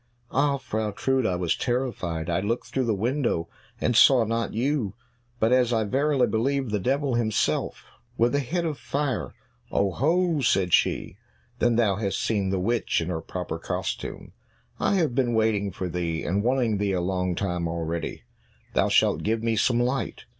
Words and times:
"Ah, 0.31 0.57
Frau 0.57 0.89
Trude, 0.89 1.27
I 1.27 1.35
was 1.35 1.55
terrified; 1.55 2.27
I 2.27 2.39
looked 2.39 2.73
through 2.73 2.85
the 2.85 2.95
window 2.95 3.47
and 3.79 3.95
saw 3.95 4.23
not 4.23 4.51
you, 4.51 4.95
but, 5.39 5.51
as 5.51 5.71
I 5.71 5.83
verily 5.83 6.25
believe, 6.25 6.71
the 6.71 6.79
devil 6.79 7.13
himself 7.13 7.85
with 8.17 8.33
a 8.33 8.39
head 8.39 8.65
of 8.65 8.79
fire." 8.79 9.35
"Oho!" 9.71 10.41
said 10.41 10.73
she, 10.73 11.17
"then 11.59 11.75
thou 11.75 11.97
hast 11.97 12.19
seen 12.19 12.49
the 12.49 12.59
witch 12.59 12.99
in 12.99 13.09
her 13.09 13.21
proper 13.21 13.59
costume. 13.59 14.31
I 14.79 14.95
have 14.95 15.13
been 15.13 15.35
waiting 15.35 15.71
for 15.71 15.87
thee, 15.87 16.23
and 16.23 16.41
wanting 16.41 16.79
thee 16.79 16.93
a 16.93 16.99
long 16.99 17.35
time 17.35 17.67
already; 17.67 18.23
thou 18.73 18.89
shalt 18.89 19.21
give 19.21 19.43
me 19.43 19.55
some 19.55 19.79
light." 19.79 20.25